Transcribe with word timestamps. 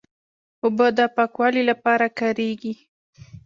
اوبه 0.63 0.87
د 0.97 0.99
پاکوالي 1.15 1.63
لپاره 1.69 2.05
کارېږي. 2.19 2.73